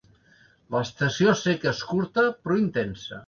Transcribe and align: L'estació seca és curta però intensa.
L'estació 0.75 1.35
seca 1.43 1.71
és 1.73 1.83
curta 1.91 2.23
però 2.47 2.61
intensa. 2.65 3.19